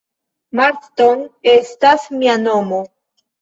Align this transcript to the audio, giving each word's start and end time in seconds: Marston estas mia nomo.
Marston 0.59 1.21
estas 1.53 2.09
mia 2.23 2.39
nomo. 2.47 2.81